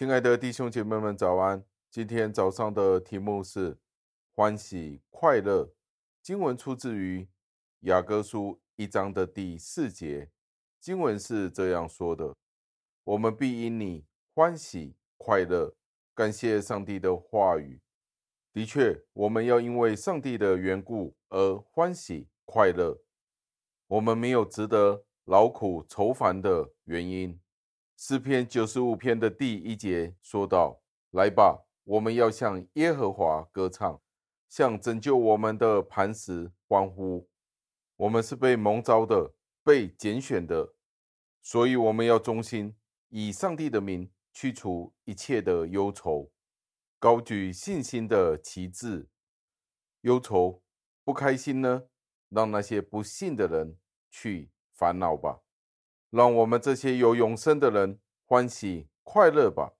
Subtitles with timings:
[0.00, 1.62] 亲爱的弟兄姐妹们，早安！
[1.90, 3.76] 今天早上的题目是
[4.34, 5.74] 欢喜快乐。
[6.22, 7.28] 经文出自于
[7.80, 10.30] 雅各书一章的第四节，
[10.80, 12.34] 经文是这样说的
[13.04, 15.76] ：“我们必因你欢喜快乐，
[16.14, 17.82] 感谢上帝的话语。”
[18.54, 23.02] 的确，我们要因为上帝的缘故而欢喜快乐。
[23.86, 27.38] 我们没有值得劳苦愁烦的原因。
[28.02, 30.80] 诗篇九十五篇的第一节说道
[31.12, 34.00] ：“来吧，我们要向耶和华歌唱，
[34.48, 37.28] 向拯救我们的磐石欢呼。
[37.96, 40.72] 我们是被蒙召的，被拣选的，
[41.42, 42.74] 所以我们要忠心，
[43.10, 46.32] 以上帝的名驱除一切的忧愁。”
[46.98, 49.10] 高举信心的旗帜，
[50.00, 50.62] 忧愁
[51.04, 51.82] 不开心呢？
[52.30, 53.76] 让那些不信的人
[54.10, 55.42] 去烦恼吧。
[56.10, 59.72] 让我们这些有永生的人欢喜快乐吧。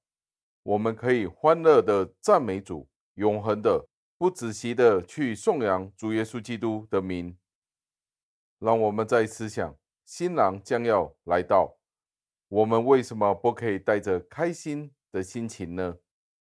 [0.63, 7.37] 我们可以欢乐的赞美主，永恒的、不止息的去颂扬主耶稣基督的名。
[8.59, 11.79] 让我们再思想，新郎将要来到，
[12.49, 15.97] 我们为什么不可以带着开心的心情呢？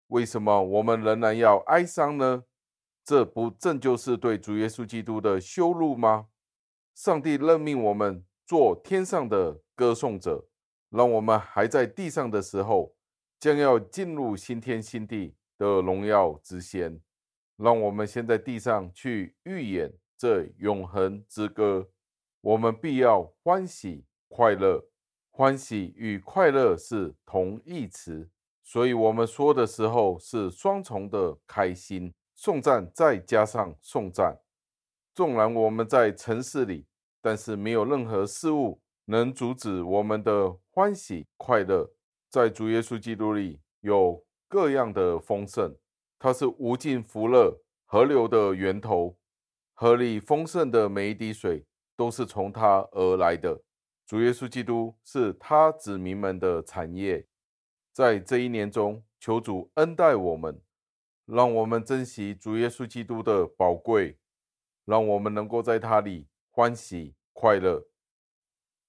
[0.07, 2.43] 为什么我们仍然要哀伤呢？
[3.03, 6.27] 这不正就是对主耶稣基督的羞辱吗？
[6.95, 10.47] 上帝任命我们做天上的歌颂者，
[10.89, 12.95] 让我们还在地上的时候，
[13.41, 17.01] 将要进入新天新地的荣耀之先。
[17.57, 21.89] 让我们先在地上去预演这永恒之歌。
[22.39, 24.87] 我们必要欢喜快乐，
[25.31, 28.29] 欢喜与快乐是同义词。
[28.63, 34.39] 所以，我们说的时候是双重的开心，送赞再加上送赞。
[35.13, 36.85] 纵然我们在城市里，
[37.21, 41.91] 但是没有任何事物能阻止我们的欢喜快乐。
[42.29, 45.77] 在主耶稣基督里有各样的丰盛，
[46.19, 49.17] 它是无尽福乐河流的源头，
[49.73, 53.61] 河里丰盛的每一滴水都是从它而来的。
[54.05, 57.27] 主耶稣基督是他子民们的产业。
[57.91, 60.61] 在这一年中，求主恩待我们，
[61.25, 64.17] 让我们珍惜主耶稣基督的宝贵，
[64.85, 66.27] 让我们能够在他里
[66.57, 67.87] 欢喜快乐。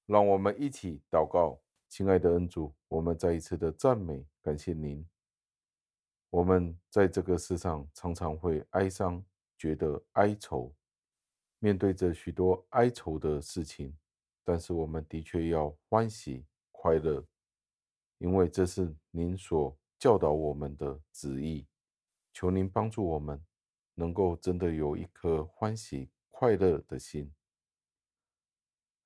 [0.07, 5.07] 让我们一起祷告，亲爱的恩主，我们再一次的赞美感谢您。
[6.31, 9.23] 我们在这个世上常常会哀伤，
[9.59, 10.75] 觉得哀愁，
[11.59, 13.95] 面对着许多哀愁的事情，
[14.45, 17.23] 但是我们的确要欢喜快乐。
[18.17, 21.67] 因为这是您所教导我们的旨意，
[22.33, 23.39] 求您帮助我们，
[23.93, 27.31] 能够真的有一颗欢喜快乐的心，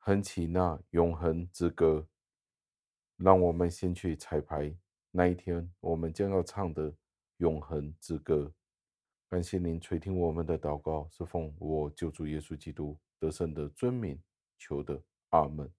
[0.04, 2.06] 哼起那永恒之歌。
[3.16, 4.76] 让我们先去彩排
[5.12, 6.92] 那一天，我们将要唱的
[7.36, 8.52] 永恒之歌。
[9.28, 14.20] 感谢您垂听我们的祷告，是奉我救主耶稣基督得胜的尊名
[14.58, 15.70] 求的，阿门。